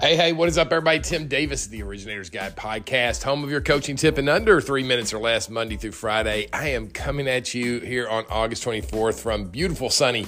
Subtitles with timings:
[0.00, 1.00] Hey, hey, what is up, everybody?
[1.00, 5.12] Tim Davis, the Originator's Guide podcast, home of your coaching tip in under three minutes
[5.12, 6.48] or less, Monday through Friday.
[6.54, 10.24] I am coming at you here on August 24th from beautiful, sunny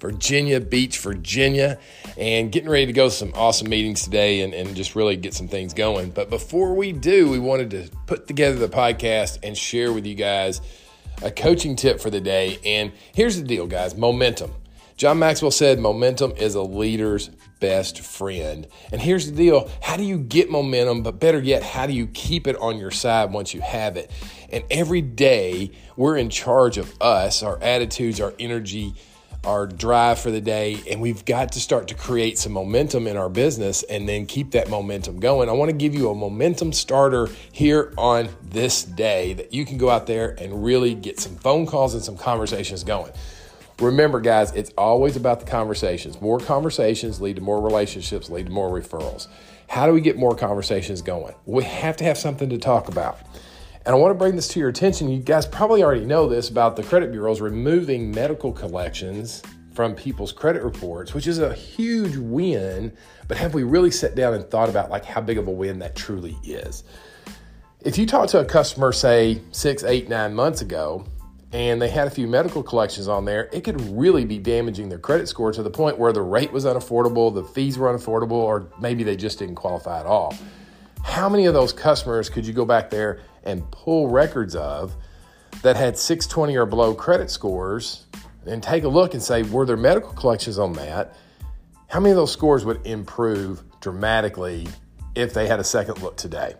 [0.00, 1.78] Virginia Beach, Virginia,
[2.16, 5.34] and getting ready to go to some awesome meetings today and, and just really get
[5.34, 6.12] some things going.
[6.12, 10.14] But before we do, we wanted to put together the podcast and share with you
[10.14, 10.62] guys
[11.20, 12.58] a coaching tip for the day.
[12.64, 14.54] And here's the deal, guys momentum.
[15.00, 18.66] John Maxwell said momentum is a leader's best friend.
[18.92, 22.06] And here's the deal how do you get momentum, but better yet, how do you
[22.08, 24.10] keep it on your side once you have it?
[24.52, 28.92] And every day, we're in charge of us, our attitudes, our energy,
[29.42, 33.16] our drive for the day, and we've got to start to create some momentum in
[33.16, 35.48] our business and then keep that momentum going.
[35.48, 39.78] I want to give you a momentum starter here on this day that you can
[39.78, 43.12] go out there and really get some phone calls and some conversations going.
[43.80, 46.20] Remember, guys, it's always about the conversations.
[46.20, 49.26] More conversations lead to more relationships, lead to more referrals.
[49.68, 51.34] How do we get more conversations going?
[51.46, 53.20] We have to have something to talk about.
[53.86, 55.08] And I want to bring this to your attention.
[55.08, 59.42] You guys probably already know this about the credit bureaus removing medical collections
[59.72, 62.92] from people's credit reports, which is a huge win.
[63.28, 65.78] But have we really sat down and thought about like how big of a win
[65.78, 66.84] that truly is?
[67.80, 71.06] If you talk to a customer, say six, eight, nine months ago,
[71.52, 74.98] and they had a few medical collections on there, it could really be damaging their
[74.98, 78.68] credit score to the point where the rate was unaffordable, the fees were unaffordable, or
[78.80, 80.34] maybe they just didn't qualify at all.
[81.02, 84.94] How many of those customers could you go back there and pull records of
[85.62, 88.06] that had 620 or below credit scores
[88.46, 91.16] and take a look and say, were there medical collections on that?
[91.88, 94.68] How many of those scores would improve dramatically
[95.16, 96.54] if they had a second look today?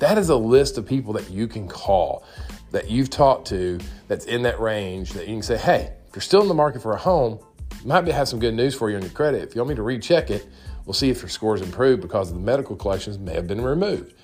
[0.00, 2.24] That is a list of people that you can call
[2.72, 3.78] that you've talked to
[4.08, 6.82] that's in that range that you can say, hey, if you're still in the market
[6.82, 7.38] for a home,
[7.84, 9.42] might be have some good news for you on your credit.
[9.42, 10.46] If you want me to recheck it,
[10.84, 14.14] we'll see if your scores improve because the medical collections may have been removed.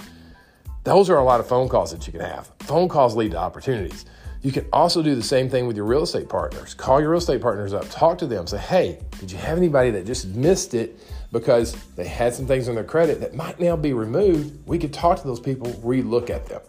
[0.85, 2.51] Those are a lot of phone calls that you can have.
[2.61, 4.07] Phone calls lead to opportunities.
[4.43, 6.73] You can also do the same thing with your real estate partners.
[6.73, 9.91] Call your real estate partners up, talk to them, say, hey, did you have anybody
[9.91, 11.01] that just missed it
[11.33, 14.67] because they had some things on their credit that might now be removed?
[14.67, 16.61] We could talk to those people, relook at them.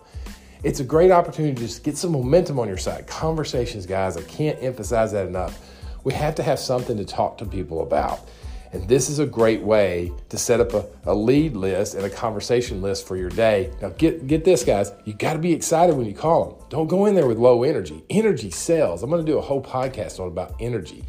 [0.62, 3.08] It's a great opportunity to just get some momentum on your side.
[3.08, 5.58] Conversations, guys, I can't emphasize that enough.
[6.04, 8.30] We have to have something to talk to people about.
[8.74, 12.10] And this is a great way to set up a, a lead list and a
[12.10, 13.72] conversation list for your day.
[13.82, 14.92] Now, get, get this, guys.
[15.06, 16.66] You got to be excited when you call them.
[16.70, 18.04] Don't go in there with low energy.
[18.10, 19.02] Energy sells.
[19.02, 21.06] I'm going to do a whole podcast on about energy.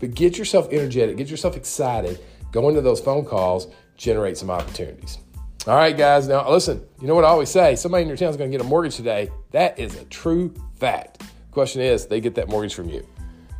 [0.00, 2.20] But get yourself energetic, get yourself excited,
[2.52, 5.16] go into those phone calls, generate some opportunities.
[5.64, 6.26] All right, guys.
[6.26, 8.56] Now, listen, you know what I always say somebody in your town is going to
[8.56, 9.30] get a mortgage today.
[9.52, 11.22] That is a true fact.
[11.52, 13.06] question is, they get that mortgage from you.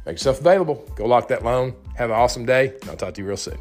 [0.04, 0.84] Make yourself available.
[0.96, 1.74] Go lock that loan.
[1.94, 3.56] Have an awesome day, and I'll talk to you real soon.